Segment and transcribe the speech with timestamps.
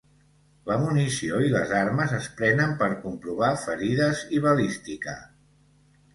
[0.69, 5.17] La munició i les armes es prenen per comprovar ferides i balística.